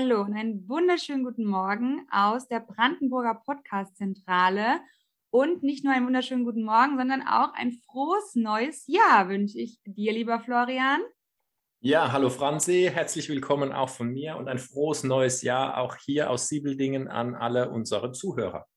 [0.00, 4.78] Hallo und einen wunderschönen guten Morgen aus der Brandenburger Podcast-Zentrale.
[5.30, 9.80] Und nicht nur einen wunderschönen guten Morgen, sondern auch ein frohes neues Jahr wünsche ich
[9.84, 11.00] dir, lieber Florian.
[11.80, 16.30] Ja, hallo Franzi, herzlich willkommen auch von mir und ein frohes neues Jahr auch hier
[16.30, 18.68] aus Siebeldingen an alle unsere Zuhörer.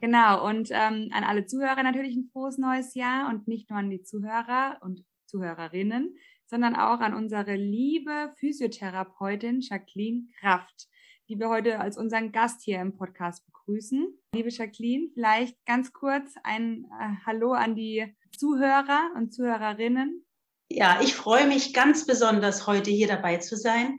[0.00, 3.90] Genau, und ähm, an alle Zuhörer natürlich ein frohes neues Jahr und nicht nur an
[3.90, 6.16] die Zuhörer und Zuhörerinnen,
[6.48, 10.88] sondern auch an unsere liebe Physiotherapeutin Jacqueline Kraft,
[11.28, 14.18] die wir heute als unseren Gast hier im Podcast begrüßen.
[14.34, 20.24] Liebe Jacqueline, vielleicht ganz kurz ein äh, Hallo an die Zuhörer und Zuhörerinnen.
[20.70, 23.98] Ja, ich freue mich ganz besonders, heute hier dabei zu sein.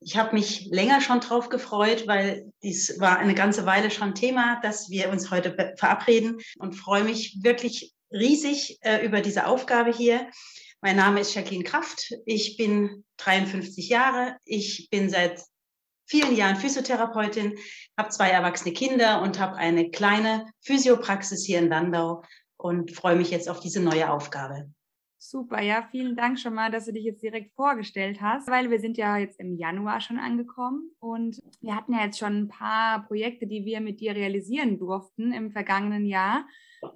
[0.00, 4.60] Ich habe mich länger schon drauf gefreut, weil dies war eine ganze Weile schon Thema,
[4.62, 10.28] dass wir uns heute verabreden und freue mich wirklich riesig äh, über diese Aufgabe hier.
[10.82, 12.14] Mein Name ist Jacqueline Kraft.
[12.24, 14.38] Ich bin 53 Jahre.
[14.46, 15.42] Ich bin seit
[16.06, 17.58] vielen Jahren Physiotherapeutin,
[17.98, 22.22] habe zwei erwachsene Kinder und habe eine kleine Physiopraxis hier in Landau
[22.56, 24.70] und freue mich jetzt auf diese neue Aufgabe.
[25.18, 28.80] Super, ja, vielen Dank schon mal, dass du dich jetzt direkt vorgestellt hast, weil wir
[28.80, 33.06] sind ja jetzt im Januar schon angekommen und wir hatten ja jetzt schon ein paar
[33.06, 36.46] Projekte, die wir mit dir realisieren durften im vergangenen Jahr.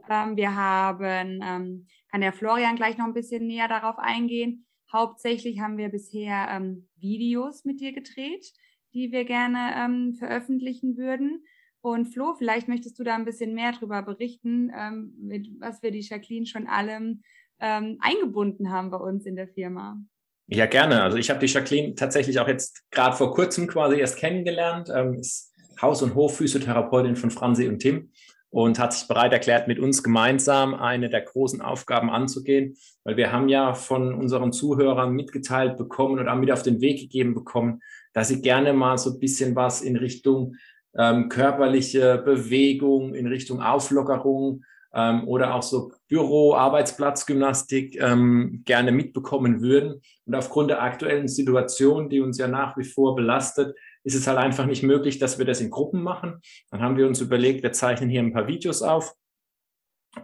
[0.09, 4.67] Ähm, wir haben, ähm, kann der Florian gleich noch ein bisschen näher darauf eingehen.
[4.93, 8.53] Hauptsächlich haben wir bisher ähm, Videos mit dir gedreht,
[8.93, 11.45] die wir gerne ähm, veröffentlichen würden.
[11.81, 15.91] Und Flo, vielleicht möchtest du da ein bisschen mehr darüber berichten, ähm, mit was wir
[15.91, 17.23] die Jacqueline schon allem
[17.61, 19.99] ähm, eingebunden haben bei uns in der Firma.
[20.47, 21.03] Ja, gerne.
[21.03, 24.91] Also ich habe die Jacqueline tatsächlich auch jetzt gerade vor kurzem quasi erst kennengelernt.
[24.95, 28.11] Ähm, ist Haus- und Hofphysiotherapeutin von Franzi und Tim
[28.55, 33.33] und hat sich bereit erklärt, mit uns gemeinsam eine der großen Aufgaben anzugehen, weil wir
[33.33, 37.81] haben ja von unseren Zuhörern mitgeteilt bekommen und auch mit auf den Weg gegeben bekommen,
[38.13, 40.55] dass sie gerne mal so ein bisschen was in Richtung
[40.97, 44.63] ähm, körperliche Bewegung, in Richtung Auflockerung
[44.95, 50.01] ähm, oder auch so Büro, Arbeitsplatzgymnastik ähm, gerne mitbekommen würden.
[50.27, 53.75] Und aufgrund der aktuellen Situation, die uns ja nach wie vor belastet,
[54.05, 56.41] ist es halt einfach nicht möglich, dass wir das in Gruppen machen.
[56.71, 59.15] Dann haben wir uns überlegt, wir zeichnen hier ein paar Videos auf.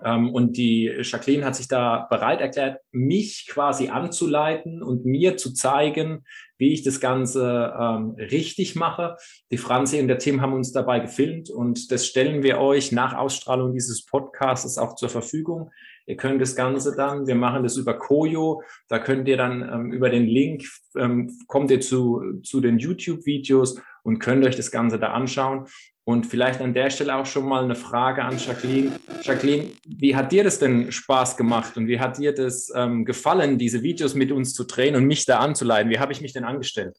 [0.05, 5.53] Ähm, und die Jacqueline hat sich da bereit erklärt, mich quasi anzuleiten und mir zu
[5.53, 6.25] zeigen,
[6.59, 9.17] wie ich das Ganze ähm, richtig mache.
[9.51, 13.17] Die Franzi und der Tim haben uns dabei gefilmt und das stellen wir euch nach
[13.17, 15.71] Ausstrahlung dieses Podcasts auch zur Verfügung.
[16.07, 19.93] Ihr könnt das Ganze dann, wir machen das über Koyo, da könnt ihr dann ähm,
[19.93, 20.65] über den Link,
[20.97, 25.67] ähm, kommt ihr zu, zu den YouTube-Videos und könnt euch das Ganze da anschauen.
[26.05, 28.93] Und vielleicht an der Stelle auch schon mal eine Frage an Jacqueline.
[29.23, 33.59] Jacqueline, wie hat dir das denn Spaß gemacht und wie hat dir das ähm, gefallen,
[33.59, 35.91] diese Videos mit uns zu drehen und mich da anzuleiten?
[35.91, 36.97] Wie habe ich mich denn angestellt?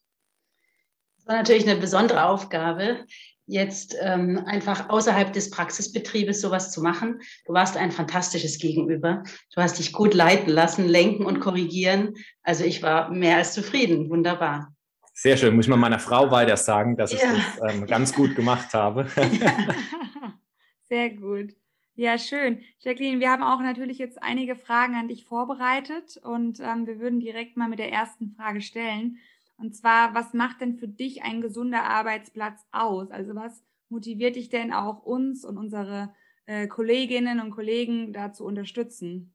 [1.17, 3.05] Das war natürlich eine besondere Aufgabe
[3.51, 7.19] jetzt ähm, einfach außerhalb des Praxisbetriebes sowas zu machen.
[7.45, 9.23] Du warst ein fantastisches Gegenüber.
[9.53, 12.15] Du hast dich gut leiten lassen, lenken und korrigieren.
[12.43, 14.09] Also ich war mehr als zufrieden.
[14.09, 14.73] Wunderbar.
[15.13, 15.55] Sehr schön.
[15.55, 17.33] Muss ich mal meiner Frau weiter sagen, dass ich ja.
[17.59, 19.05] das ähm, ganz gut gemacht habe.
[20.83, 21.53] Sehr gut.
[21.95, 22.61] Ja, schön.
[22.79, 27.19] Jacqueline, wir haben auch natürlich jetzt einige Fragen an dich vorbereitet und ähm, wir würden
[27.19, 29.17] direkt mal mit der ersten Frage stellen.
[29.61, 33.11] Und zwar, was macht denn für dich ein gesunder Arbeitsplatz aus?
[33.11, 36.13] Also was motiviert dich denn auch uns und unsere
[36.45, 39.33] äh, Kolleginnen und Kollegen da zu unterstützen?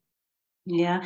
[0.65, 1.00] Ja,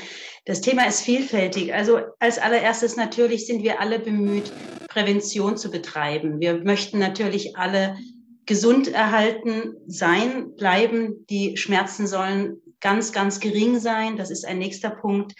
[0.46, 1.74] das Thema ist vielfältig.
[1.74, 4.50] Also als allererstes natürlich sind wir alle bemüht,
[4.88, 6.40] Prävention zu betreiben.
[6.40, 7.98] Wir möchten natürlich alle
[8.46, 11.26] gesund erhalten sein, bleiben.
[11.28, 14.16] Die Schmerzen sollen ganz, ganz gering sein.
[14.16, 15.34] Das ist ein nächster Punkt.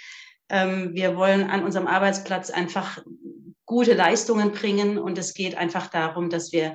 [0.51, 3.03] Ähm, wir wollen an unserem Arbeitsplatz einfach
[3.71, 4.99] gute Leistungen bringen.
[4.99, 6.75] Und es geht einfach darum, dass wir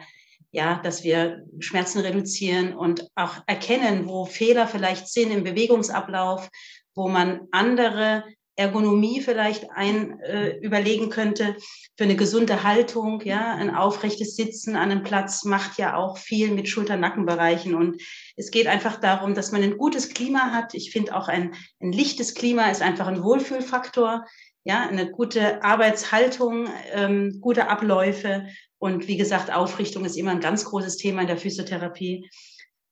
[0.51, 6.49] ja, dass wir Schmerzen reduzieren und auch erkennen, wo Fehler vielleicht sind im Bewegungsablauf,
[6.95, 8.23] wo man andere
[8.55, 11.57] Ergonomie vielleicht ein äh, überlegen könnte
[11.97, 16.51] für eine gesunde Haltung, ja, ein aufrechtes Sitzen an einem Platz macht ja auch viel
[16.51, 18.01] mit Schulter-Nackenbereichen und
[18.37, 20.73] es geht einfach darum, dass man ein gutes Klima hat.
[20.73, 24.23] Ich finde auch ein, ein lichtes Klima ist einfach ein Wohlfühlfaktor
[24.65, 28.47] ja, eine gute Arbeitshaltung, ähm, gute Abläufe
[28.79, 32.29] und wie gesagt, Aufrichtung ist immer ein ganz großes Thema in der Physiotherapie.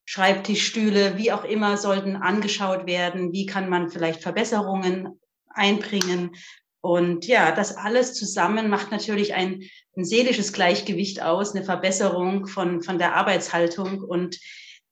[0.05, 3.33] Schreibtischstühle, wie auch immer, sollten angeschaut werden.
[3.33, 6.35] Wie kann man vielleicht Verbesserungen einbringen?
[6.81, 9.63] Und ja, das alles zusammen macht natürlich ein,
[9.95, 14.01] ein seelisches Gleichgewicht aus, eine Verbesserung von, von der Arbeitshaltung.
[14.01, 14.39] Und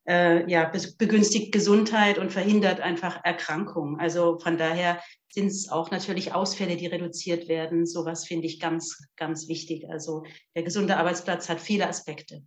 [0.07, 3.99] äh, ja, begünstigt Gesundheit und verhindert einfach Erkrankungen.
[3.99, 4.99] Also von daher
[5.31, 7.85] sind es auch natürlich Ausfälle, die reduziert werden.
[7.85, 9.89] Sowas finde ich ganz, ganz wichtig.
[9.89, 10.23] Also
[10.55, 12.41] der gesunde Arbeitsplatz hat viele Aspekte.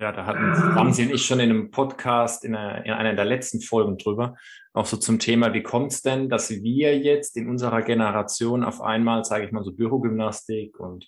[0.00, 3.26] Ja, da hatten Ramsi und ich schon in einem Podcast, in einer, in einer der
[3.26, 4.34] letzten Folgen drüber,
[4.72, 8.80] auch so zum Thema, wie kommt es denn, dass wir jetzt in unserer Generation auf
[8.80, 11.06] einmal, sage ich mal, so Bürogymnastik und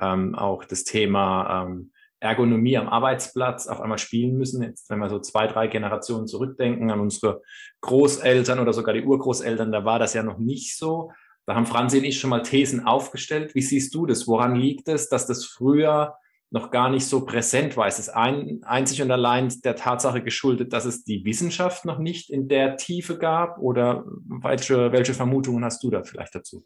[0.00, 4.62] ähm, auch das Thema ähm, Ergonomie am Arbeitsplatz auf einmal spielen müssen.
[4.62, 7.42] Jetzt, wenn wir so zwei, drei Generationen zurückdenken an unsere
[7.80, 11.12] Großeltern oder sogar die Urgroßeltern, da war das ja noch nicht so.
[11.46, 13.54] Da haben Franzi und ich schon mal Thesen aufgestellt.
[13.54, 14.26] Wie siehst du das?
[14.26, 16.16] Woran liegt es, dass das früher
[16.50, 17.86] noch gar nicht so präsent war?
[17.86, 22.30] Ist es ein, einzig und allein der Tatsache geschuldet, dass es die Wissenschaft noch nicht
[22.30, 23.58] in der Tiefe gab?
[23.58, 26.64] Oder welche, welche Vermutungen hast du da vielleicht dazu?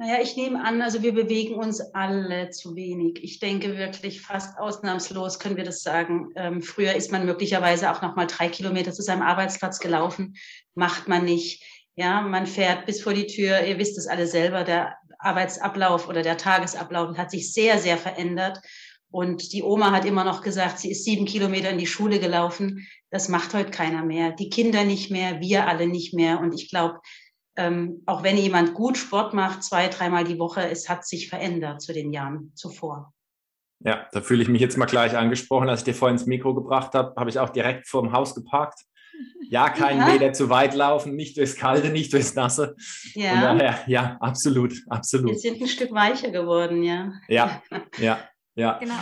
[0.00, 3.22] Naja, ich nehme an, also wir bewegen uns alle zu wenig.
[3.22, 6.30] Ich denke wirklich fast ausnahmslos können wir das sagen.
[6.36, 10.36] Ähm, früher ist man möglicherweise auch noch mal drei Kilometer zu seinem Arbeitsplatz gelaufen.
[10.74, 11.62] Macht man nicht.
[11.96, 13.62] Ja, man fährt bis vor die Tür.
[13.66, 14.64] Ihr wisst es alle selber.
[14.64, 18.58] Der Arbeitsablauf oder der Tagesablauf hat sich sehr, sehr verändert.
[19.10, 22.88] Und die Oma hat immer noch gesagt, sie ist sieben Kilometer in die Schule gelaufen.
[23.10, 24.32] Das macht heute keiner mehr.
[24.32, 26.40] Die Kinder nicht mehr, wir alle nicht mehr.
[26.40, 27.00] Und ich glaube,
[27.60, 31.82] ähm, auch wenn jemand gut Sport macht, zwei, dreimal die Woche, es hat sich verändert
[31.82, 33.12] zu den Jahren zuvor.
[33.84, 35.68] Ja, da fühle ich mich jetzt mal gleich angesprochen.
[35.68, 38.34] Als ich dir vorhin ins Mikro gebracht habe, habe ich auch direkt vor dem Haus
[38.34, 38.80] geparkt.
[39.50, 40.06] Ja, keinen ja.
[40.06, 42.76] Meter zu weit laufen, nicht durchs Kalte, nicht durchs Nasse.
[43.14, 43.30] Ja.
[43.30, 45.30] Von daher, ja, absolut, absolut.
[45.30, 47.12] Wir sind ein Stück weicher geworden, ja.
[47.28, 47.62] Ja,
[47.98, 48.20] ja,
[48.54, 48.78] ja.
[48.78, 48.94] Genau.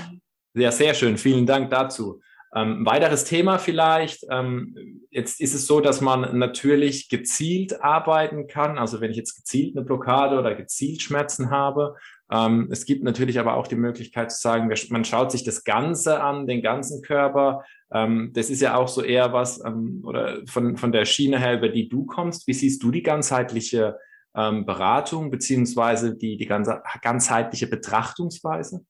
[0.54, 1.16] Ja, sehr schön.
[1.18, 2.20] Vielen Dank dazu.
[2.54, 4.24] Ähm, weiteres Thema vielleicht.
[4.30, 8.78] Ähm, jetzt ist es so, dass man natürlich gezielt arbeiten kann.
[8.78, 11.96] Also wenn ich jetzt gezielt eine Blockade oder gezielt Schmerzen habe.
[12.30, 16.22] Ähm, es gibt natürlich aber auch die Möglichkeit zu sagen, man schaut sich das Ganze
[16.22, 17.64] an, den ganzen Körper.
[17.92, 21.58] Ähm, das ist ja auch so eher was ähm, oder von, von der Schiene her,
[21.58, 22.46] über die du kommst.
[22.46, 23.98] Wie siehst du die ganzheitliche
[24.34, 28.84] ähm, Beratung beziehungsweise die, die ganze, ganzheitliche Betrachtungsweise?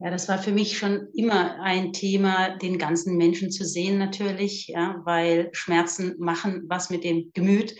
[0.00, 4.68] Ja, das war für mich schon immer ein Thema, den ganzen Menschen zu sehen natürlich,
[4.68, 7.74] ja, weil Schmerzen machen was mit dem Gemüt.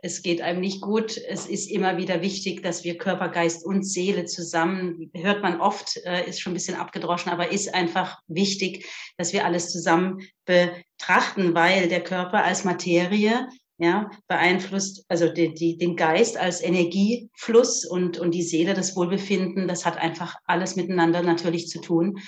[0.00, 1.16] Es geht einem nicht gut.
[1.16, 5.96] Es ist immer wieder wichtig, dass wir Körper, Geist und Seele zusammen, hört man oft,
[6.04, 8.86] äh, ist schon ein bisschen abgedroschen, aber ist einfach wichtig,
[9.16, 13.48] dass wir alles zusammen betrachten, weil der Körper als Materie
[13.78, 19.66] ja, beeinflusst, also die, die, den Geist als Energiefluss und, und die Seele, das Wohlbefinden,
[19.66, 22.18] das hat einfach alles miteinander natürlich zu tun.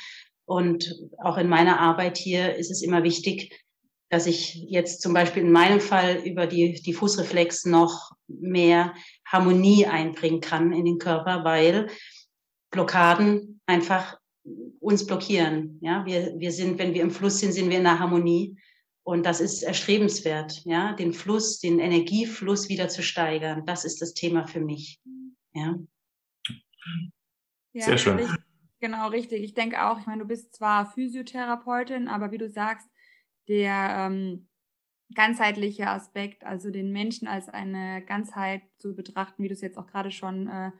[0.44, 3.52] Und auch in meiner Arbeit hier ist es immer wichtig,
[4.08, 8.94] dass ich jetzt zum Beispiel in meinem Fall über die, die Fußreflex noch mehr
[9.26, 11.88] Harmonie einbringen kann in den Körper, weil
[12.70, 14.16] Blockaden einfach
[14.78, 15.78] uns blockieren.
[15.82, 18.56] Ja, wir, wir sind, wenn wir im Fluss sind, sind wir in der Harmonie.
[19.06, 23.64] Und das ist erstrebenswert, ja, den Fluss, den Energiefluss wieder zu steigern.
[23.64, 25.00] Das ist das Thema für mich.
[25.54, 25.78] Ja.
[27.72, 28.18] ja Sehr schön.
[28.18, 28.28] Ich,
[28.80, 29.44] genau, richtig.
[29.44, 32.88] Ich denke auch, ich meine, du bist zwar Physiotherapeutin, aber wie du sagst,
[33.46, 34.48] der ähm,
[35.14, 39.86] ganzheitliche Aspekt, also den Menschen als eine Ganzheit zu betrachten, wie du es jetzt auch
[39.86, 40.72] gerade schon äh,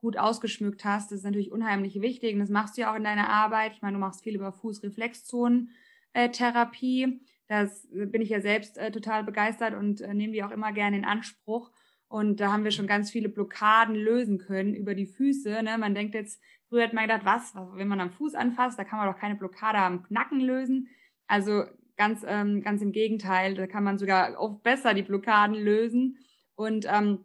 [0.00, 2.32] gut ausgeschmückt hast, das ist natürlich unheimlich wichtig.
[2.32, 3.74] Und das machst du ja auch in deiner Arbeit.
[3.74, 7.02] Ich meine, du machst viel über Fußreflexzonen-Therapie.
[7.02, 10.72] Äh, das bin ich ja selbst äh, total begeistert und äh, nehme die auch immer
[10.72, 11.70] gerne in Anspruch.
[12.08, 15.62] Und da haben wir schon ganz viele Blockaden lösen können über die Füße.
[15.62, 15.76] Ne?
[15.78, 18.98] Man denkt jetzt, früher hat man gedacht, was, wenn man am Fuß anfasst, da kann
[18.98, 20.88] man doch keine Blockade am Knacken lösen.
[21.26, 21.64] Also
[21.96, 26.18] ganz, ähm, ganz im Gegenteil, da kann man sogar oft besser die Blockaden lösen.
[26.54, 27.24] Und ähm,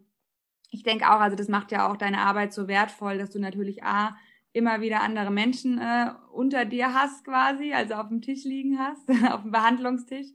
[0.70, 3.84] ich denke auch, also das macht ja auch deine Arbeit so wertvoll, dass du natürlich
[3.84, 4.16] A,
[4.52, 9.08] immer wieder andere Menschen äh, unter dir hast quasi, also auf dem Tisch liegen hast,
[9.32, 10.28] auf dem Behandlungstisch.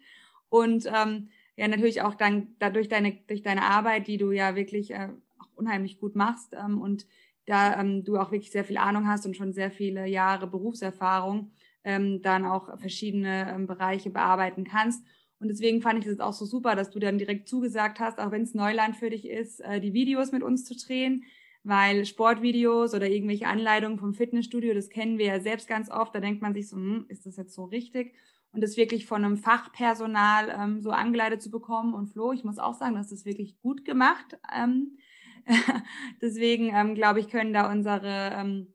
[0.49, 4.91] Und ähm, ja, natürlich auch dann dadurch deine, durch deine Arbeit, die du ja wirklich
[4.91, 5.09] äh,
[5.39, 7.05] auch unheimlich gut machst ähm, und
[7.45, 11.51] da ähm, du auch wirklich sehr viel Ahnung hast und schon sehr viele Jahre Berufserfahrung,
[11.83, 15.05] ähm, dann auch verschiedene ähm, Bereiche bearbeiten kannst.
[15.39, 18.31] Und deswegen fand ich es auch so super, dass du dann direkt zugesagt hast, auch
[18.31, 21.23] wenn es Neuland für dich ist, äh, die Videos mit uns zu drehen
[21.67, 26.21] weil Sportvideos oder irgendwelche Anleitungen vom Fitnessstudio, das kennen wir ja selbst ganz oft, da
[26.21, 28.15] denkt man sich so, hm, ist das jetzt so richtig?
[28.53, 31.93] Und das wirklich von einem Fachpersonal ähm, so angeleitet zu bekommen.
[31.93, 34.39] Und Flo, ich muss auch sagen, das ist wirklich gut gemacht.
[34.55, 34.97] Ähm,
[36.21, 38.73] deswegen ähm, glaube ich, können da unsere ähm,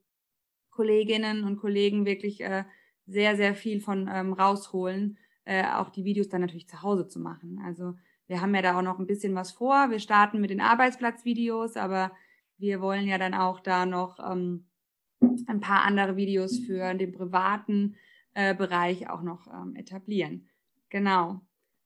[0.69, 2.63] Kolleginnen und Kollegen wirklich äh,
[3.07, 7.19] sehr, sehr viel von ähm, rausholen, äh, auch die Videos dann natürlich zu Hause zu
[7.19, 7.59] machen.
[7.65, 7.95] Also
[8.27, 9.89] wir haben ja da auch noch ein bisschen was vor.
[9.89, 12.11] Wir starten mit den Arbeitsplatzvideos, aber
[12.63, 14.65] wir wollen ja dann auch da noch ähm,
[15.47, 17.95] ein paar andere Videos für den privaten
[18.33, 20.47] äh, Bereich auch noch ähm, etablieren.
[20.89, 21.41] Genau.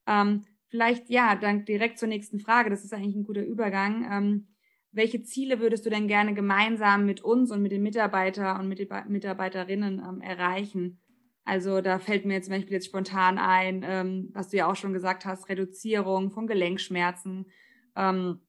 [0.05, 2.69] Ähm, vielleicht, ja, dann direkt zur nächsten Frage.
[2.69, 4.07] Das ist eigentlich ein guter Übergang.
[4.09, 4.47] Ähm,
[4.91, 8.77] welche Ziele würdest du denn gerne gemeinsam mit uns und mit den Mitarbeitern und mit
[8.77, 11.01] den Mitarbeiterinnen ähm, erreichen?
[11.43, 14.93] Also da fällt mir zum Beispiel jetzt spontan ein, ähm, was du ja auch schon
[14.93, 17.47] gesagt hast, Reduzierung von Gelenkschmerzen,
[17.95, 18.41] ähm,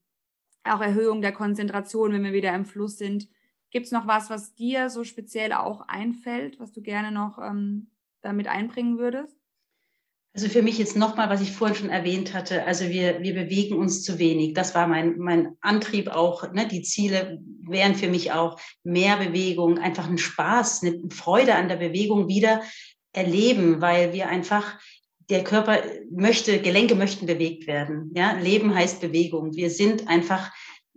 [0.64, 3.28] auch Erhöhung der Konzentration, wenn wir wieder im Fluss sind.
[3.70, 7.90] Gibt es noch was, was dir so speziell auch einfällt, was du gerne noch ähm,
[8.22, 9.36] damit einbringen würdest?
[10.34, 13.76] Also für mich jetzt nochmal, was ich vorhin schon erwähnt hatte, also wir, wir bewegen
[13.76, 14.54] uns zu wenig.
[14.54, 16.52] Das war mein, mein Antrieb auch.
[16.52, 16.68] Ne?
[16.68, 21.76] Die Ziele wären für mich auch mehr Bewegung, einfach ein Spaß, eine Freude an der
[21.76, 22.62] Bewegung wieder
[23.12, 24.78] erleben, weil wir einfach,
[25.30, 28.12] der Körper möchte, Gelenke möchten bewegt werden.
[28.14, 28.32] Ja?
[28.32, 29.54] Leben heißt Bewegung.
[29.54, 30.50] Wir sind einfach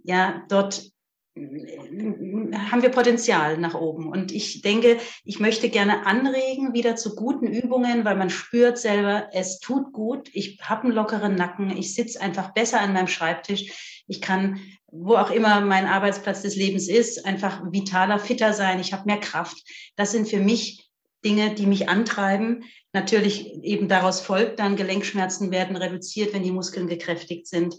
[0.03, 0.91] ja dort
[1.37, 4.09] haben wir Potenzial nach oben.
[4.09, 9.29] Und ich denke, ich möchte gerne anregen wieder zu guten Übungen, weil man spürt selber,
[9.31, 10.29] es tut gut.
[10.33, 11.75] Ich habe einen lockeren Nacken.
[11.75, 14.03] Ich sitze einfach besser an meinem Schreibtisch.
[14.07, 18.81] Ich kann, wo auch immer mein Arbeitsplatz des Lebens ist, einfach vitaler, fitter sein.
[18.81, 19.63] Ich habe mehr Kraft.
[19.95, 20.80] Das sind für mich
[21.23, 22.63] Dinge, die mich antreiben.
[22.93, 27.75] Natürlich eben daraus folgt dann, Gelenkschmerzen werden reduziert, wenn die Muskeln gekräftigt sind.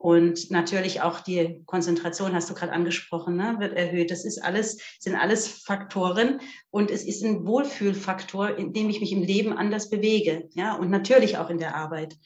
[0.00, 4.12] Und natürlich auch die Konzentration, hast du gerade angesprochen, ne, wird erhöht.
[4.12, 6.40] Das ist alles, sind alles Faktoren
[6.70, 10.48] und es ist ein Wohlfühlfaktor, in dem ich mich im Leben anders bewege.
[10.54, 12.16] Ja, und natürlich auch in der Arbeit.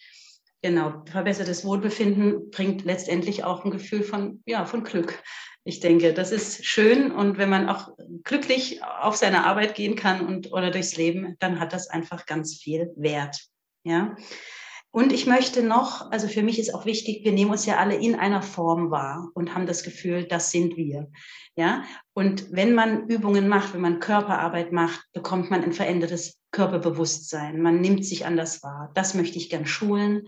[0.60, 1.02] Genau.
[1.10, 5.22] Verbessertes Wohlbefinden bringt letztendlich auch ein Gefühl von, ja, von Glück.
[5.64, 7.12] Ich denke, das ist schön.
[7.12, 7.90] Und wenn man auch
[8.24, 12.56] glücklich auf seine Arbeit gehen kann und, oder durchs Leben, dann hat das einfach ganz
[12.56, 13.38] viel Wert.
[13.84, 14.16] Ja.
[14.94, 17.96] Und ich möchte noch, also für mich ist auch wichtig, wir nehmen uns ja alle
[17.96, 21.10] in einer Form wahr und haben das Gefühl, das sind wir.
[21.56, 27.62] Ja, und wenn man Übungen macht, wenn man Körperarbeit macht, bekommt man ein verändertes Körperbewusstsein.
[27.62, 28.90] Man nimmt sich anders wahr.
[28.94, 30.26] Das möchte ich gern schulen.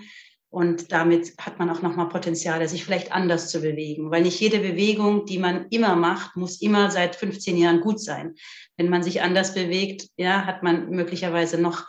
[0.55, 4.13] Und damit hat man auch nochmal Potenzial, sich vielleicht anders zu bewegen.
[4.13, 8.37] Weil nicht jede Bewegung, die man immer macht, muss immer seit 15 Jahren gut sein.
[8.77, 11.89] Wenn man sich anders bewegt, ja, hat man möglicherweise noch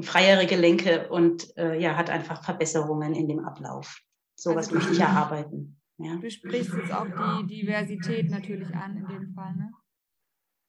[0.00, 4.00] freiere Gelenke und äh, ja, hat einfach Verbesserungen in dem Ablauf.
[4.34, 5.78] Sowas also, möchte ich erarbeiten.
[5.98, 6.16] Ja.
[6.16, 9.70] Du sprichst jetzt auch die Diversität natürlich an in dem Fall, ne?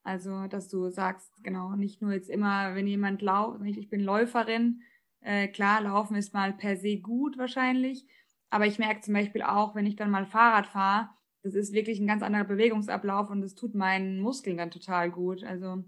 [0.02, 4.82] Also, dass du sagst, genau, nicht nur jetzt immer, wenn jemand lauft, ich bin Läuferin,
[5.20, 8.06] äh, klar, Laufen ist mal per se gut wahrscheinlich,
[8.50, 11.08] aber ich merke zum Beispiel auch, wenn ich dann mal Fahrrad fahre,
[11.42, 15.44] das ist wirklich ein ganz anderer Bewegungsablauf und das tut meinen Muskeln dann total gut.
[15.44, 15.84] Also,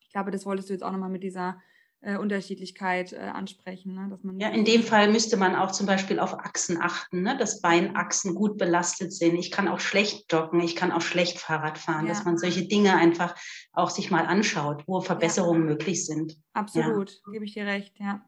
[0.00, 1.60] ich glaube, das wolltest du jetzt auch nochmal mit dieser
[2.00, 3.94] äh, Unterschiedlichkeit äh, ansprechen.
[3.94, 4.08] Ne?
[4.10, 7.36] Dass man ja, in dem Fall müsste man auch zum Beispiel auf Achsen achten, ne?
[7.36, 9.36] dass Beinachsen gut belastet sind.
[9.36, 12.12] Ich kann auch schlecht joggen, ich kann auch schlecht Fahrrad fahren, ja.
[12.12, 13.34] dass man solche Dinge einfach
[13.72, 15.70] auch sich mal anschaut, wo Verbesserungen ja.
[15.72, 16.36] möglich sind.
[16.52, 17.32] Absolut, ja.
[17.32, 18.24] gebe ich dir recht, ja.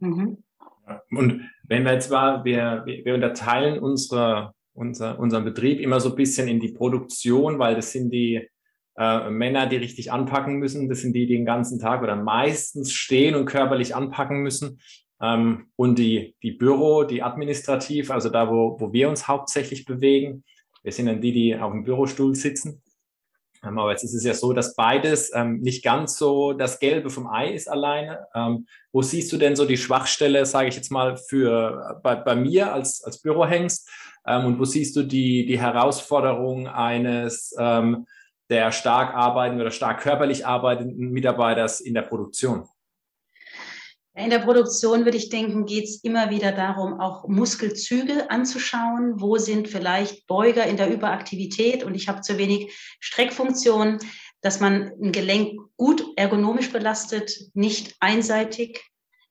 [0.00, 0.38] Mhm.
[1.10, 6.16] Und wenn wir jetzt mal, wir, wir unterteilen unsere, unser, unseren Betrieb immer so ein
[6.16, 8.48] bisschen in die Produktion, weil das sind die
[8.96, 10.88] äh, Männer, die richtig anpacken müssen.
[10.88, 14.80] Das sind die, die den ganzen Tag oder meistens stehen und körperlich anpacken müssen.
[15.22, 20.44] Ähm, und die, die Büro, die administrativ, also da, wo, wo wir uns hauptsächlich bewegen.
[20.82, 22.82] Wir sind dann die, die auf dem Bürostuhl sitzen.
[23.64, 27.10] Ähm, aber jetzt ist es ja so, dass beides ähm, nicht ganz so das Gelbe
[27.10, 28.26] vom Ei ist alleine.
[28.34, 32.34] Ähm, wo siehst du denn so die Schwachstelle, sage ich jetzt mal, für bei, bei
[32.34, 33.88] mir als, als Bürohengst?
[34.26, 38.06] Ähm, und wo siehst du die, die Herausforderung eines ähm,
[38.48, 42.68] der stark arbeitenden oder stark körperlich arbeitenden Mitarbeiters in der Produktion?
[44.22, 49.18] In der Produktion würde ich denken, geht es immer wieder darum, auch Muskelzüge anzuschauen.
[49.18, 53.98] Wo sind vielleicht Beuger in der Überaktivität und ich habe zu wenig Streckfunktion,
[54.42, 58.82] dass man ein Gelenk gut ergonomisch belastet, nicht einseitig,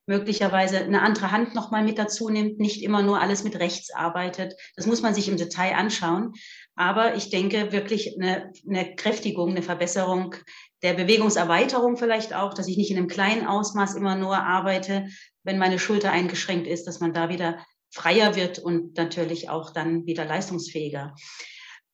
[0.06, 4.54] möglicherweise eine andere Hand nochmal mit dazu nimmt, nicht immer nur alles mit rechts arbeitet.
[4.74, 6.32] Das muss man sich im Detail anschauen.
[6.74, 10.34] Aber ich denke wirklich eine, eine Kräftigung, eine Verbesserung
[10.82, 15.08] der Bewegungserweiterung vielleicht auch, dass ich nicht in einem kleinen Ausmaß immer nur arbeite,
[15.42, 17.58] wenn meine Schulter eingeschränkt ist, dass man da wieder
[17.90, 21.14] freier wird und natürlich auch dann wieder leistungsfähiger.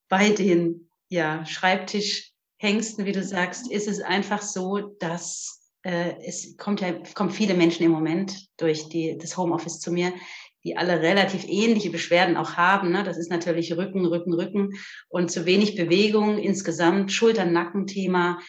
[0.09, 6.81] Bei den ja, Schreibtischhengsten, wie du sagst, ist es einfach so, dass äh, es kommt
[6.81, 10.13] ja kommen viele Menschen im Moment durch die, das Homeoffice zu mir,
[10.65, 12.91] die alle relativ ähnliche Beschwerden auch haben.
[12.91, 13.05] Ne?
[13.05, 14.71] Das ist natürlich Rücken, Rücken, Rücken
[15.09, 18.41] und zu wenig Bewegung insgesamt, Schulter-Nacken-Thema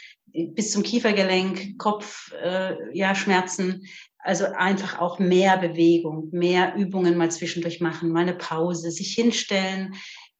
[0.45, 3.87] bis zum Kiefergelenk, Kopf, äh, ja, Schmerzen.
[4.19, 9.95] Also einfach auch mehr Bewegung, mehr Übungen mal zwischendurch machen, mal eine Pause, sich hinstellen,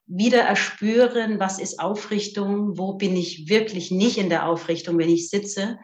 [0.06, 5.30] wieder erspüren, was ist Aufrichtung, wo bin ich wirklich nicht in der Aufrichtung, wenn ich
[5.30, 5.78] sitze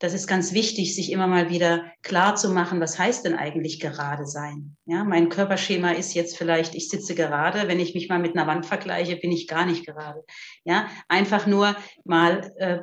[0.00, 3.80] das ist ganz wichtig, sich immer mal wieder klar zu machen, was heißt denn eigentlich
[3.80, 4.76] gerade sein?
[4.86, 8.46] Ja, mein Körperschema ist jetzt vielleicht, ich sitze gerade, wenn ich mich mal mit einer
[8.46, 10.24] Wand vergleiche, bin ich gar nicht gerade.
[10.64, 11.74] Ja, einfach nur
[12.04, 12.78] mal äh,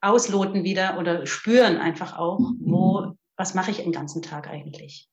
[0.00, 5.08] ausloten wieder oder spüren einfach auch, wo, was mache ich den ganzen Tag eigentlich?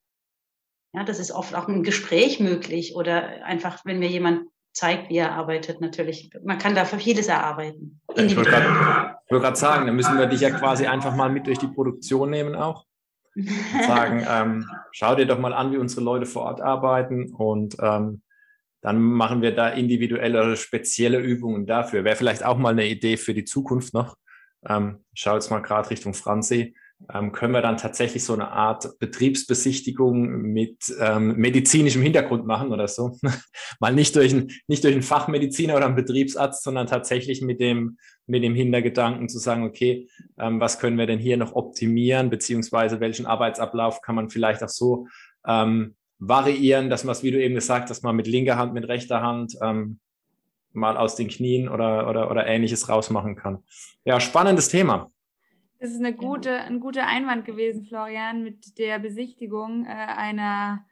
[0.94, 5.18] Ja, das ist oft auch ein Gespräch möglich oder einfach, wenn mir jemand zeigt, wie
[5.18, 6.30] er arbeitet, natürlich.
[6.44, 8.00] Man kann dafür vieles erarbeiten.
[8.16, 9.16] Ich wollte gerade
[9.56, 12.86] sagen, da müssen wir dich ja quasi einfach mal mit durch die Produktion nehmen auch.
[13.36, 13.50] Und
[13.88, 18.22] sagen, ähm, schau dir doch mal an, wie unsere Leute vor Ort arbeiten und ähm,
[18.82, 22.04] dann machen wir da individuelle oder spezielle Übungen dafür.
[22.04, 24.18] Wäre vielleicht auch mal eine Idee für die Zukunft noch.
[24.68, 26.76] Ähm, schau jetzt mal gerade Richtung Franzi
[27.08, 33.18] können wir dann tatsächlich so eine Art Betriebsbesichtigung mit ähm, medizinischem Hintergrund machen oder so.
[33.80, 37.98] Mal nicht durch, ein, nicht durch einen Fachmediziner oder einen Betriebsarzt, sondern tatsächlich mit dem,
[38.28, 40.08] mit dem Hintergedanken zu sagen, okay,
[40.40, 44.70] ähm, was können wir denn hier noch optimieren, beziehungsweise welchen Arbeitsablauf kann man vielleicht auch
[44.70, 45.08] so
[45.46, 48.88] ähm, variieren, dass man es, wie du eben gesagt hast, mal mit linker Hand, mit
[48.88, 50.00] rechter Hand ähm,
[50.72, 53.64] mal aus den Knien oder, oder, oder ähnliches rausmachen kann.
[54.06, 55.12] Ja, spannendes Thema.
[55.82, 60.86] Das ist eine gute, ein guter Einwand gewesen, Florian, mit der Besichtigung äh, einer,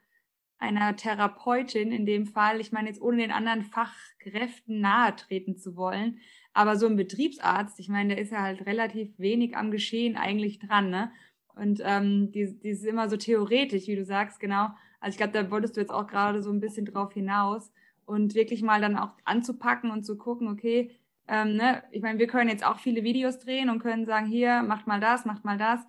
[0.58, 2.60] einer Therapeutin in dem Fall.
[2.60, 6.18] Ich meine, jetzt ohne den anderen Fachkräften nahe treten zu wollen.
[6.54, 10.58] Aber so ein Betriebsarzt, ich meine, der ist ja halt relativ wenig am Geschehen eigentlich
[10.58, 11.12] dran, ne?
[11.54, 14.70] Und ähm, die, die ist immer so theoretisch, wie du sagst, genau.
[14.98, 17.70] Also ich glaube, da wolltest du jetzt auch gerade so ein bisschen drauf hinaus
[18.06, 20.90] und wirklich mal dann auch anzupacken und zu gucken, okay,
[21.30, 21.82] ähm, ne?
[21.92, 24.98] Ich meine, wir können jetzt auch viele Videos drehen und können sagen, hier, macht mal
[25.00, 25.80] das, macht mal das.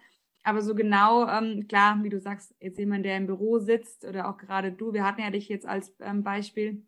[0.43, 4.29] Aber so genau, ähm, klar, wie du sagst, jetzt jemand, der im Büro sitzt oder
[4.29, 6.83] auch gerade du, wir hatten ja dich jetzt als ähm, Beispiel,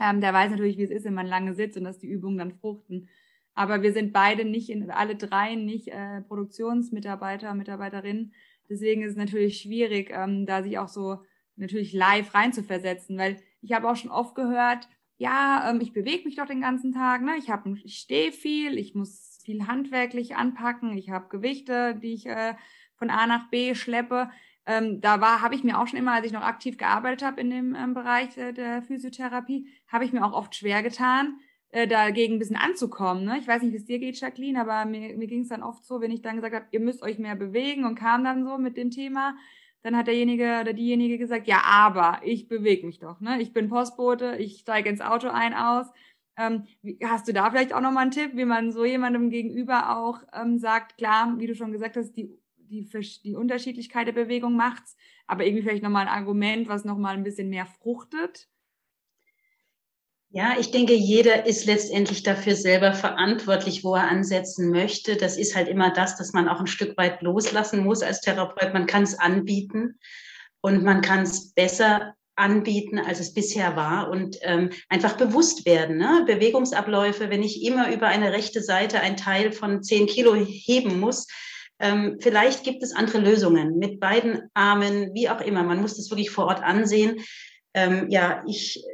[0.00, 2.38] ähm, der weiß natürlich, wie es ist, wenn man lange sitzt und dass die Übungen
[2.38, 3.08] dann fruchten.
[3.54, 8.32] Aber wir sind beide nicht, in, alle drei nicht äh, Produktionsmitarbeiter, Mitarbeiterinnen.
[8.68, 11.18] Deswegen ist es natürlich schwierig, ähm, da sich auch so
[11.56, 16.36] natürlich live reinzuversetzen, weil ich habe auch schon oft gehört, ja, ähm, ich bewege mich
[16.36, 17.36] doch den ganzen Tag, ne?
[17.38, 17.48] Ich
[17.84, 22.54] ich stehe viel, ich muss viel handwerklich anpacken, ich habe Gewichte, die ich äh,
[22.96, 24.30] von A nach B schleppe.
[24.66, 27.40] Ähm, da war, habe ich mir auch schon immer, als ich noch aktiv gearbeitet habe
[27.40, 31.38] in dem ähm, Bereich äh, der Physiotherapie, habe ich mir auch oft schwer getan,
[31.70, 33.24] äh, dagegen ein bisschen anzukommen.
[33.24, 33.38] Ne?
[33.38, 35.84] Ich weiß nicht, wie es dir geht, Jacqueline, aber mir, mir ging es dann oft
[35.84, 38.56] so, wenn ich dann gesagt habe, ihr müsst euch mehr bewegen und kam dann so
[38.56, 39.36] mit dem Thema,
[39.84, 43.20] dann hat derjenige oder diejenige gesagt, ja, aber ich bewege mich doch.
[43.20, 43.40] Ne?
[43.42, 45.86] Ich bin Postbote, ich steige ins Auto ein, aus.
[46.38, 46.64] Ähm,
[47.04, 50.58] hast du da vielleicht auch nochmal einen Tipp, wie man so jemandem gegenüber auch ähm,
[50.58, 52.88] sagt, klar, wie du schon gesagt hast, die, die,
[53.24, 57.50] die Unterschiedlichkeit der Bewegung macht's, aber irgendwie vielleicht nochmal ein Argument, was nochmal ein bisschen
[57.50, 58.48] mehr fruchtet?
[60.36, 65.14] Ja, ich denke, jeder ist letztendlich dafür selber verantwortlich, wo er ansetzen möchte.
[65.14, 68.74] Das ist halt immer das, dass man auch ein Stück weit loslassen muss als Therapeut.
[68.74, 70.00] Man kann es anbieten
[70.60, 75.98] und man kann es besser anbieten, als es bisher war und ähm, einfach bewusst werden.
[75.98, 76.24] Ne?
[76.26, 81.28] Bewegungsabläufe, wenn ich immer über eine rechte Seite ein Teil von zehn Kilo heben muss,
[81.78, 85.62] ähm, vielleicht gibt es andere Lösungen mit beiden Armen, wie auch immer.
[85.62, 87.20] Man muss das wirklich vor Ort ansehen.
[87.72, 88.84] Ähm, ja, ich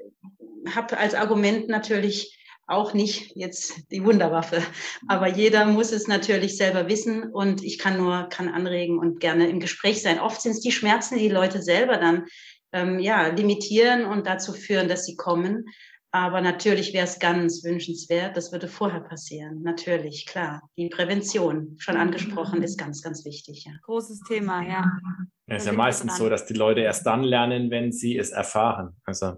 [0.75, 2.37] habe als Argument natürlich
[2.71, 4.63] auch nicht jetzt die Wunderwaffe.
[5.09, 9.49] Aber jeder muss es natürlich selber wissen und ich kann nur, kann anregen und gerne
[9.49, 10.21] im Gespräch sein.
[10.21, 12.27] Oft sind es die Schmerzen, die, die Leute selber dann
[12.73, 15.65] ähm, ja, limitieren und dazu führen, dass sie kommen.
[16.13, 19.63] Aber natürlich wäre es ganz wünschenswert, das würde vorher passieren.
[19.63, 20.63] Natürlich, klar.
[20.77, 23.65] Die Prävention, schon angesprochen, ist ganz, ganz wichtig.
[23.65, 23.73] Ja.
[23.83, 24.91] Großes Thema, ja.
[25.47, 28.97] Es ist ja meistens so, dass die Leute erst dann lernen, wenn sie es erfahren.
[29.05, 29.35] Also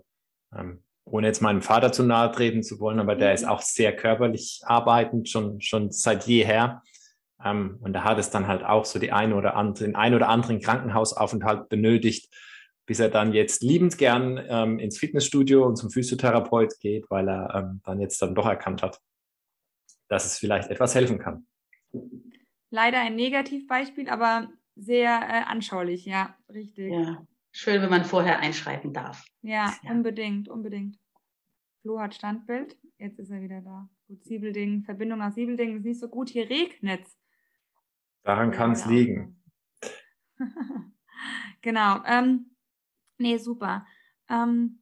[0.56, 0.82] ähm,
[1.12, 3.34] ohne jetzt meinem Vater zu nahe treten zu wollen, aber der mhm.
[3.34, 6.82] ist auch sehr körperlich arbeitend, schon, schon seit jeher.
[7.44, 10.14] Ähm, und da hat es dann halt auch so die eine oder andere, den ein
[10.14, 12.32] oder anderen Krankenhausaufenthalt benötigt,
[12.86, 17.54] bis er dann jetzt liebend gern ähm, ins Fitnessstudio und zum Physiotherapeut geht, weil er
[17.54, 18.98] ähm, dann jetzt dann doch erkannt hat,
[20.08, 21.46] dass es vielleicht etwas helfen kann.
[22.70, 26.90] Leider ein Negativbeispiel, aber sehr äh, anschaulich, ja, richtig.
[26.90, 29.24] Ja schön, wenn man vorher einschreiten darf.
[29.42, 30.98] Ja, ja, unbedingt, unbedingt.
[31.82, 32.78] Flo hat Standbild.
[32.98, 33.90] Jetzt ist er wieder da.
[34.06, 36.30] Gut, Siebelding, Verbindung nach Siebelding ist nicht so gut.
[36.30, 37.06] Hier regnet
[38.22, 39.42] Daran kann es liegen.
[41.60, 42.02] genau.
[42.06, 42.54] Ähm,
[43.18, 43.84] nee, super.
[44.28, 44.80] Ähm,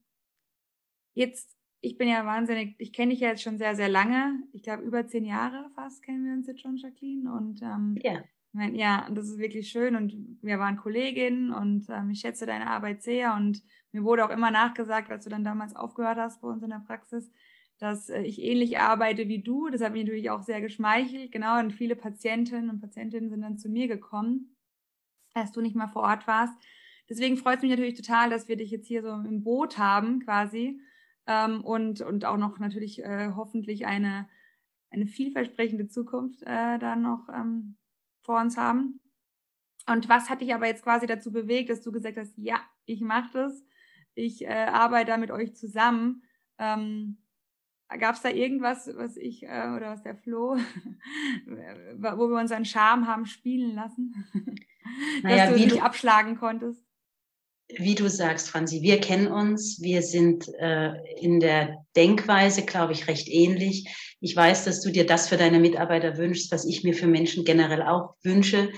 [1.14, 4.42] jetzt, ich bin ja wahnsinnig, ich kenne dich ja jetzt schon sehr, sehr lange.
[4.52, 7.32] Ich glaube, über zehn Jahre fast kennen wir uns jetzt schon, Jacqueline.
[7.32, 8.22] Und ähm, ja.
[8.52, 13.00] Ja, das ist wirklich schön und wir waren Kolleginnen und ähm, ich schätze deine Arbeit
[13.02, 16.62] sehr und mir wurde auch immer nachgesagt, als du dann damals aufgehört hast bei uns
[16.64, 17.30] in der Praxis,
[17.78, 19.68] dass äh, ich ähnlich arbeite wie du.
[19.68, 21.30] Das hat mich natürlich auch sehr geschmeichelt.
[21.30, 24.56] Genau, und viele Patientinnen und Patientinnen sind dann zu mir gekommen,
[25.32, 26.54] als du nicht mal vor Ort warst.
[27.08, 30.20] Deswegen freut es mich natürlich total, dass wir dich jetzt hier so im Boot haben,
[30.20, 30.80] quasi.
[31.26, 34.28] Ähm, und, und auch noch natürlich äh, hoffentlich eine,
[34.90, 37.76] eine vielversprechende Zukunft äh, dann noch ähm,
[38.22, 39.00] vor uns haben.
[39.86, 43.00] Und was hat dich aber jetzt quasi dazu bewegt, dass du gesagt hast, ja, ich
[43.00, 43.64] mache das,
[44.14, 46.22] ich äh, arbeite da mit euch zusammen.
[46.58, 47.18] Ähm,
[47.98, 50.56] Gab es da irgendwas, was ich äh, oder was der Flo,
[51.46, 54.14] wo wir unseren Charme haben spielen lassen,
[55.22, 56.84] naja, dass du dich du, abschlagen konntest?
[57.76, 63.06] Wie du sagst, Franzi, wir kennen uns, wir sind äh, in der Denkweise, glaube ich,
[63.06, 64.16] recht ähnlich.
[64.20, 67.44] Ich weiß, dass du dir das für deine Mitarbeiter wünschst, was ich mir für Menschen
[67.44, 68.70] generell auch wünsche.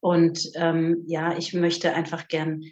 [0.00, 2.64] Und ähm, ja, ich möchte einfach gern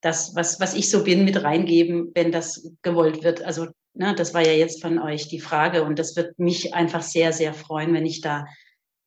[0.00, 3.42] das, was, was ich so bin, mit reingeben, wenn das gewollt wird.
[3.42, 7.02] Also, ne, das war ja jetzt von euch die Frage und das wird mich einfach
[7.02, 8.46] sehr, sehr freuen, wenn ich da,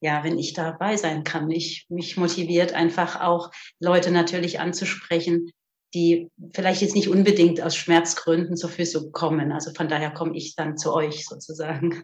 [0.02, 1.50] ja, wenn ich dabei sein kann.
[1.52, 5.52] Ich, mich motiviert einfach auch Leute natürlich anzusprechen,
[5.94, 9.52] die vielleicht jetzt nicht unbedingt aus Schmerzgründen zur Physio kommen.
[9.52, 12.02] Also von daher komme ich dann zu euch sozusagen.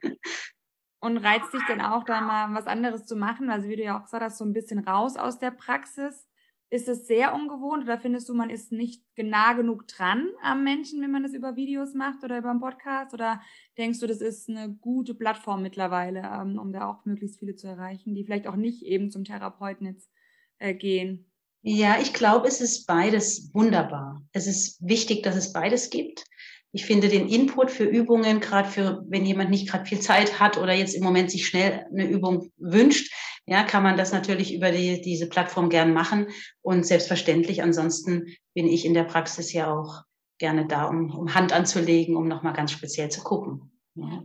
[0.99, 3.49] Und reizt dich denn auch da mal was anderes zu machen?
[3.49, 6.27] Also wie du ja auch gesagt hast, so ein bisschen raus aus der Praxis.
[6.69, 11.01] Ist es sehr ungewohnt oder findest du, man ist nicht nah genug dran am Menschen,
[11.01, 13.13] wenn man das über Videos macht oder über einen Podcast?
[13.13, 13.41] Oder
[13.77, 17.67] denkst du, das ist eine gute Plattform mittlerweile, ähm, um da auch möglichst viele zu
[17.67, 20.11] erreichen, die vielleicht auch nicht eben zum Therapeuten jetzt
[20.57, 21.26] äh, gehen?
[21.69, 24.23] Ja, ich glaube, es ist beides wunderbar.
[24.31, 26.23] Es ist wichtig, dass es beides gibt.
[26.71, 30.57] Ich finde den Input für Übungen, gerade für, wenn jemand nicht gerade viel Zeit hat
[30.57, 33.13] oder jetzt im Moment sich schnell eine Übung wünscht,
[33.45, 36.27] ja, kann man das natürlich über die, diese Plattform gern machen.
[36.61, 40.03] Und selbstverständlich, ansonsten bin ich in der Praxis ja auch
[40.37, 43.73] gerne da, um, um Hand anzulegen, um nochmal ganz speziell zu gucken.
[43.95, 44.23] Ja,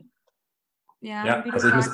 [1.00, 1.90] ja, ja also ich muss,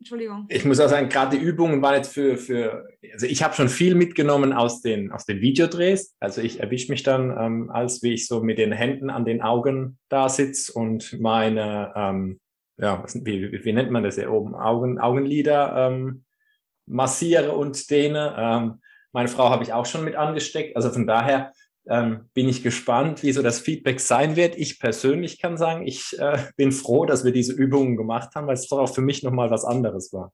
[0.00, 0.46] Entschuldigung.
[0.48, 3.68] Ich muss auch sagen, gerade die Übungen waren jetzt für, für also ich habe schon
[3.68, 6.16] viel mitgenommen aus den, aus den Videodrehs.
[6.20, 9.42] Also ich erwische mich dann, ähm, als wie ich so mit den Händen an den
[9.42, 12.40] Augen da sitze und meine, ähm,
[12.78, 16.24] ja, wie, wie, wie nennt man das hier oben, Augen, Augenlider ähm,
[16.86, 18.34] massiere und dehne.
[18.38, 18.80] Ähm,
[19.12, 20.76] meine Frau habe ich auch schon mit angesteckt.
[20.76, 21.52] Also von daher
[21.88, 24.56] ähm, bin ich gespannt, wie so das Feedback sein wird.
[24.56, 28.54] Ich persönlich kann sagen, ich äh, bin froh, dass wir diese Übungen gemacht haben, weil
[28.54, 30.32] es doch auch für mich nochmal was anderes war.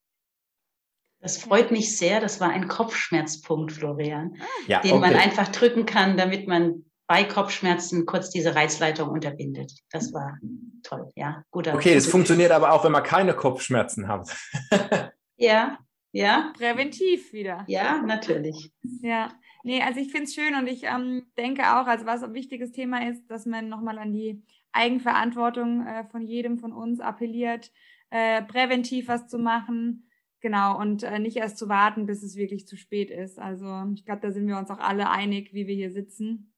[1.21, 2.21] Das freut mich sehr.
[2.21, 5.01] Das war ein Kopfschmerzpunkt, Florian, ja, den okay.
[5.01, 9.73] man einfach drücken kann, damit man bei Kopfschmerzen kurz diese Reizleitung unterbindet.
[9.91, 10.39] Das war
[10.83, 11.43] toll, ja.
[11.51, 14.37] Guter, okay, das funktioniert aber auch, wenn man keine Kopfschmerzen hat.
[15.37, 15.79] ja,
[16.13, 16.53] ja.
[16.57, 17.65] Präventiv wieder.
[17.69, 18.73] Ja, natürlich.
[19.03, 19.33] Ja.
[19.67, 22.71] Nee, also ich finde es schön und ich ähm, denke auch, also was ein wichtiges
[22.71, 27.73] Thema ist, dass man nochmal an die Eigenverantwortung äh, von jedem von uns appelliert,
[28.11, 30.09] äh, präventiv was zu machen.
[30.39, 33.41] Genau, und äh, nicht erst zu warten, bis es wirklich zu spät ist.
[33.41, 36.55] Also ich glaube, da sind wir uns auch alle einig, wie wir hier sitzen.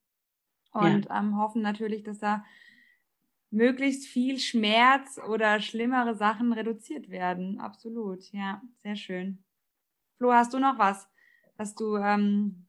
[0.73, 1.19] Und ja.
[1.19, 2.45] ähm, hoffen natürlich, dass da
[3.49, 7.59] möglichst viel Schmerz oder schlimmere Sachen reduziert werden.
[7.59, 9.43] Absolut, ja, sehr schön.
[10.19, 11.09] Flo, hast du noch was,
[11.57, 12.68] was du ähm,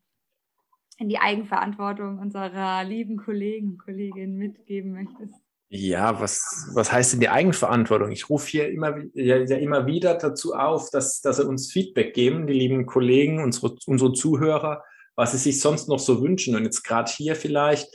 [0.99, 5.33] in die Eigenverantwortung unserer lieben Kollegen und Kolleginnen mitgeben möchtest?
[5.71, 8.11] Ja, was, was heißt denn die Eigenverantwortung?
[8.11, 12.47] Ich rufe hier immer, ja, immer wieder dazu auf, dass, dass sie uns Feedback geben,
[12.47, 14.83] die lieben Kollegen, unsere, unsere Zuhörer,
[15.15, 16.55] was sie sich sonst noch so wünschen.
[16.55, 17.87] Und jetzt gerade hier vielleicht,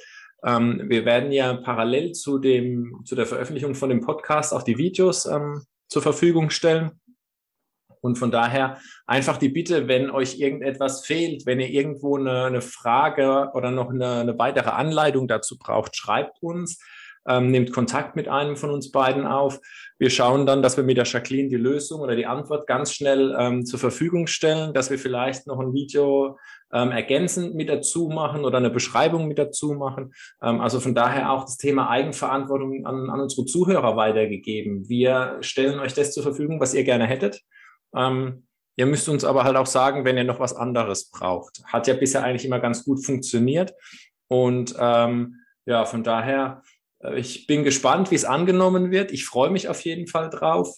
[0.47, 4.79] ähm, wir werden ja parallel zu, dem, zu der Veröffentlichung von dem Podcast auch die
[4.79, 6.93] Videos ähm, zur Verfügung stellen.
[8.05, 12.61] Und von daher einfach die Bitte, wenn euch irgendetwas fehlt, wenn ihr irgendwo eine, eine
[12.61, 16.79] Frage oder noch eine, eine, weitere Anleitung dazu braucht, schreibt uns,
[17.27, 19.59] ähm, nehmt Kontakt mit einem von uns beiden auf.
[19.99, 23.35] Wir schauen dann, dass wir mit der Jacqueline die Lösung oder die Antwort ganz schnell
[23.39, 26.39] ähm, zur Verfügung stellen, dass wir vielleicht noch ein Video
[26.75, 30.13] ähm, ergänzend mit dazu machen oder eine Beschreibung mit dazu machen.
[30.43, 34.91] Ähm, also von daher auch das Thema Eigenverantwortung an, an unsere Zuhörer weitergegeben.
[34.91, 37.41] Wir stellen euch das zur Verfügung, was ihr gerne hättet.
[37.95, 41.63] Ähm, ihr müsst uns aber halt auch sagen, wenn ihr noch was anderes braucht.
[41.67, 43.75] Hat ja bisher eigentlich immer ganz gut funktioniert.
[44.29, 46.63] Und ähm, ja, von daher,
[47.03, 49.13] äh, ich bin gespannt, wie es angenommen wird.
[49.13, 50.77] Ich freue mich auf jeden Fall drauf.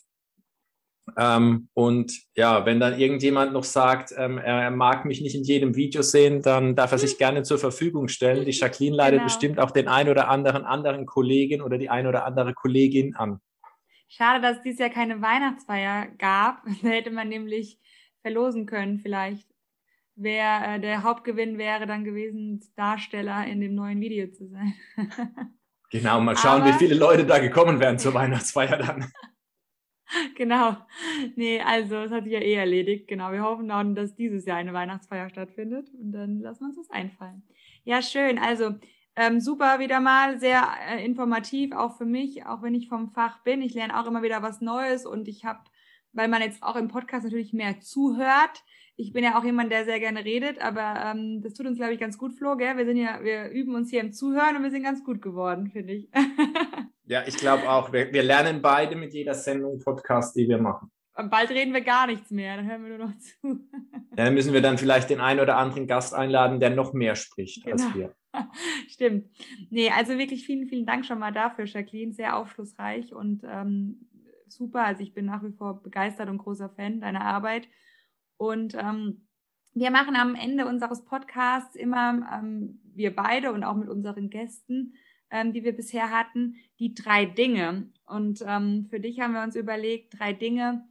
[1.17, 5.77] Ähm, und ja, wenn dann irgendjemand noch sagt, ähm, er mag mich nicht in jedem
[5.77, 7.19] Video sehen, dann darf er sich mhm.
[7.19, 8.45] gerne zur Verfügung stellen.
[8.45, 9.25] Die Jacqueline leitet genau.
[9.25, 13.41] bestimmt auch den ein oder anderen anderen Kollegen oder die ein oder andere Kollegin an.
[14.09, 16.65] Schade, dass es dieses Jahr keine Weihnachtsfeier gab.
[16.83, 17.79] Da hätte man nämlich
[18.23, 19.49] verlosen können, vielleicht,
[20.15, 24.75] wer äh, der Hauptgewinn wäre dann gewesen, Darsteller in dem neuen Video zu sein.
[25.91, 29.11] Genau, mal schauen, Aber, wie viele Leute da gekommen wären zur Weihnachtsfeier dann.
[30.37, 30.77] Genau.
[31.35, 33.09] Nee, also es hat sich ja eh erledigt.
[33.09, 36.77] Genau, wir hoffen dann, dass dieses Jahr eine Weihnachtsfeier stattfindet und dann lassen wir uns
[36.77, 37.43] das einfallen.
[37.83, 38.39] Ja, schön.
[38.39, 38.77] Also
[39.17, 43.43] ähm, super wieder mal, sehr äh, informativ, auch für mich, auch wenn ich vom Fach
[43.43, 43.63] bin.
[43.63, 45.61] Ich lerne auch immer wieder was Neues und ich habe,
[46.13, 48.63] weil man jetzt auch im Podcast natürlich mehr zuhört.
[48.99, 51.95] Ich bin ja auch jemand, der sehr gerne redet, aber ähm, das tut uns, glaube
[51.95, 52.77] ich, ganz gut, Flo, gell?
[52.77, 55.71] Wir sind ja, wir üben uns hier im Zuhören und wir sind ganz gut geworden,
[55.71, 56.09] finde ich.
[57.05, 57.93] ja, ich glaube auch.
[57.93, 60.91] Wir, wir lernen beide mit jeder Sendung Podcast, die wir machen.
[61.17, 63.67] Bald reden wir gar nichts mehr, dann hören wir nur noch zu.
[64.17, 67.65] dann müssen wir dann vielleicht den einen oder anderen Gast einladen, der noch mehr spricht
[67.65, 67.83] genau.
[67.83, 68.15] als wir.
[68.89, 69.31] Stimmt.
[69.71, 72.13] Nee, also wirklich vielen, vielen Dank schon mal dafür, Jacqueline.
[72.13, 74.09] Sehr aufschlussreich und ähm,
[74.47, 74.85] super.
[74.85, 77.69] Also ich bin nach wie vor begeistert und großer Fan deiner Arbeit.
[78.37, 79.27] Und ähm,
[79.73, 84.95] wir machen am Ende unseres Podcasts immer, ähm, wir beide und auch mit unseren Gästen,
[85.31, 87.91] ähm, die wir bisher hatten, die drei Dinge.
[88.07, 90.87] Und ähm, für dich haben wir uns überlegt, drei Dinge,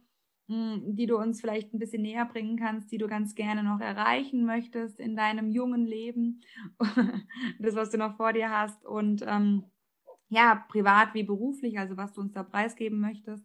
[0.48, 4.44] die du uns vielleicht ein bisschen näher bringen kannst, die du ganz gerne noch erreichen
[4.44, 6.42] möchtest in deinem jungen Leben,
[7.58, 9.64] das, was du noch vor dir hast und ähm,
[10.28, 13.44] ja, privat wie beruflich, also was du uns da preisgeben möchtest.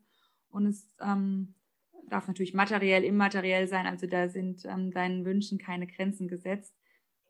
[0.50, 1.56] Und es ähm,
[2.08, 6.76] darf natürlich materiell, immateriell sein, also da sind ähm, deinen Wünschen keine Grenzen gesetzt.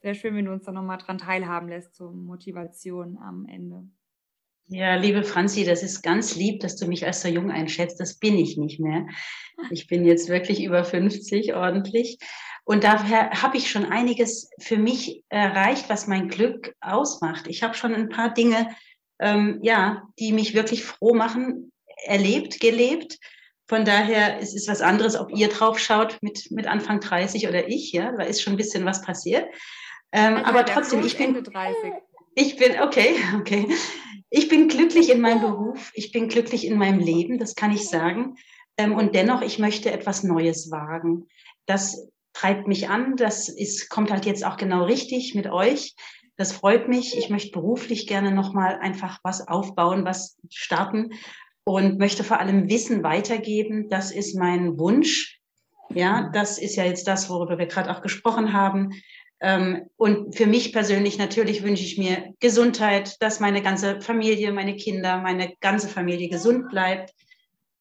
[0.01, 3.88] Sehr schön, wenn du uns da nochmal dran teilhaben lässt zur Motivation am Ende.
[4.73, 7.99] Ja, liebe Franzi, das ist ganz lieb, dass du mich als so jung einschätzt.
[7.99, 9.05] Das bin ich nicht mehr.
[9.69, 12.17] Ich bin jetzt wirklich über 50 ordentlich.
[12.63, 17.47] Und daher habe ich schon einiges für mich erreicht, was mein Glück ausmacht.
[17.47, 18.73] Ich habe schon ein paar Dinge,
[19.19, 21.73] ähm, ja, die mich wirklich froh machen,
[22.05, 23.17] erlebt, gelebt.
[23.67, 27.67] Von daher ist es was anderes, ob ihr drauf schaut mit, mit Anfang 30 oder
[27.67, 29.45] ich, ja, da ist schon ein bisschen was passiert.
[30.13, 31.75] Ähm, aber trotzdem, ich bin, 30.
[32.36, 33.67] ich bin, okay, okay.
[34.34, 37.89] Ich bin glücklich in meinem Beruf, ich bin glücklich in meinem Leben, das kann ich
[37.89, 38.38] sagen.
[38.78, 41.28] Ähm, und dennoch, ich möchte etwas Neues wagen.
[41.65, 45.96] Das treibt mich an, das ist, kommt halt jetzt auch genau richtig mit euch.
[46.38, 47.17] Das freut mich.
[47.17, 51.10] Ich möchte beruflich gerne nochmal einfach was aufbauen, was starten
[51.65, 53.89] und möchte vor allem Wissen weitergeben.
[53.89, 55.41] Das ist mein Wunsch.
[55.94, 58.94] Ja, das ist ja jetzt das, worüber wir gerade auch gesprochen haben.
[59.41, 64.75] Ähm, und für mich persönlich natürlich wünsche ich mir Gesundheit, dass meine ganze Familie, meine
[64.75, 67.13] Kinder, meine ganze Familie gesund bleibt.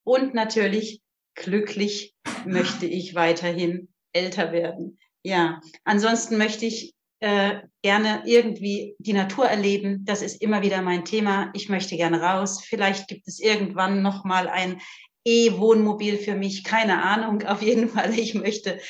[0.03, 1.03] Und natürlich
[1.35, 2.14] glücklich
[2.46, 4.99] möchte ich weiterhin älter werden.
[5.23, 10.05] Ja, ansonsten möchte ich äh, gerne irgendwie die Natur erleben.
[10.07, 11.51] Das ist immer wieder mein Thema.
[11.53, 12.64] Ich möchte gerne raus.
[12.64, 14.81] Vielleicht gibt es irgendwann noch mal ein
[15.25, 16.64] E-Wohnmobil für mich.
[16.64, 17.42] Keine Ahnung.
[17.42, 18.18] Auf jeden Fall.
[18.18, 18.81] Ich möchte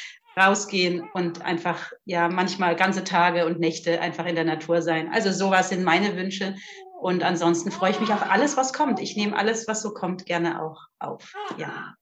[0.40, 5.11] rausgehen und einfach, ja, manchmal ganze Tage und Nächte einfach in der Natur sein.
[5.12, 6.55] Also sowas sind meine Wünsche.
[7.00, 9.00] Und ansonsten freue ich mich auf alles, was kommt.
[9.00, 11.33] Ich nehme alles, was so kommt, gerne auch auf.
[11.57, 11.94] Ja.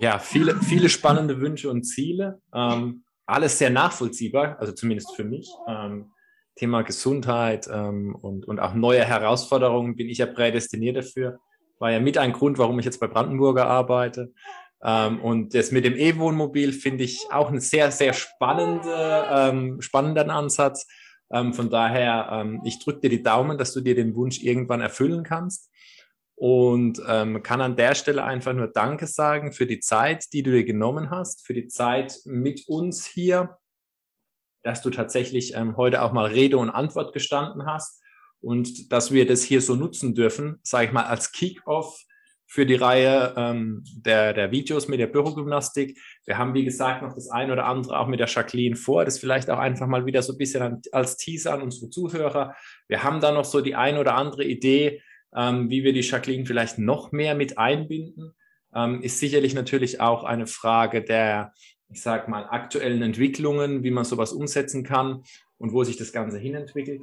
[0.00, 2.40] Ja, viele, viele spannende Wünsche und Ziele.
[2.52, 5.48] Ähm, alles sehr nachvollziehbar, also zumindest für mich.
[5.68, 6.12] Ähm,
[6.56, 11.38] Thema Gesundheit ähm, und, und auch neue Herausforderungen bin ich ja prädestiniert dafür.
[11.78, 14.32] War ja mit ein Grund, warum ich jetzt bei Brandenburger arbeite.
[14.84, 20.30] Ähm, und das mit dem E-Wohnmobil finde ich auch einen sehr, sehr spannende, ähm, spannenden
[20.30, 20.86] Ansatz.
[21.32, 24.80] Ähm, von daher, ähm, ich drücke dir die Daumen, dass du dir den Wunsch irgendwann
[24.80, 25.70] erfüllen kannst.
[26.34, 30.50] Und ähm, kann an der Stelle einfach nur Danke sagen für die Zeit, die du
[30.50, 33.58] dir genommen hast, für die Zeit mit uns hier,
[34.64, 38.02] dass du tatsächlich ähm, heute auch mal Rede und Antwort gestanden hast
[38.40, 42.02] und dass wir das hier so nutzen dürfen, sage ich mal, als Kick-off
[42.52, 45.98] für die Reihe ähm, der, der Videos mit der Bürogymnastik.
[46.26, 49.06] Wir haben, wie gesagt, noch das ein oder andere auch mit der Jacqueline vor.
[49.06, 52.54] Das vielleicht auch einfach mal wieder so ein bisschen als Teaser an unsere Zuhörer.
[52.88, 55.00] Wir haben da noch so die ein oder andere Idee,
[55.34, 58.34] ähm, wie wir die Jacqueline vielleicht noch mehr mit einbinden.
[58.74, 61.54] Ähm, ist sicherlich natürlich auch eine Frage der,
[61.88, 65.22] ich sag mal, aktuellen Entwicklungen, wie man sowas umsetzen kann
[65.56, 67.00] und wo sich das Ganze hinentwickelt.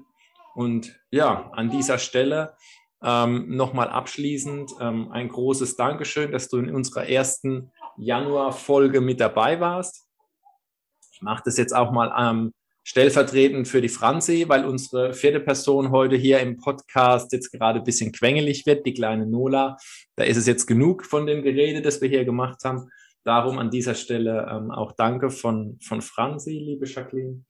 [0.54, 2.54] Und ja, an dieser Stelle
[3.04, 9.60] ähm, Nochmal abschließend ähm, ein großes Dankeschön, dass du in unserer ersten Januar-Folge mit dabei
[9.60, 10.08] warst.
[11.14, 15.92] Ich mache das jetzt auch mal ähm, stellvertretend für die Franzi, weil unsere vierte Person
[15.92, 19.78] heute hier im Podcast jetzt gerade ein bisschen quengelig wird, die kleine Nola.
[20.16, 22.90] Da ist es jetzt genug von dem Gerede, das wir hier gemacht haben.
[23.24, 27.44] Darum an dieser Stelle ähm, auch Danke von, von Franzi, liebe Jacqueline.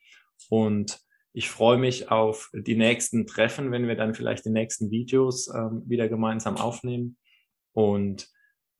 [0.49, 0.99] Und
[1.39, 5.83] ich freue mich auf die nächsten Treffen, wenn wir dann vielleicht die nächsten Videos ähm,
[5.85, 7.15] wieder gemeinsam aufnehmen
[7.71, 8.27] und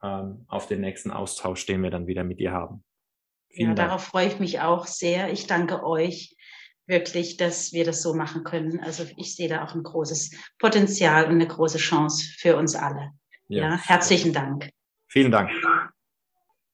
[0.04, 2.84] ähm, auf den nächsten Austausch, den wir dann wieder mit dir haben.
[3.48, 3.88] Vielen ja, Dank.
[3.88, 5.32] darauf freue ich mich auch sehr.
[5.32, 6.36] Ich danke euch.
[6.86, 8.82] wirklich, dass wir das so machen können.
[8.82, 13.12] Also ich sehe da auch ein großes Potenzial und eine große Chance für uns alle.
[13.48, 14.70] Ja, ja herzlichen Dank.
[15.08, 15.50] Vielen Dank.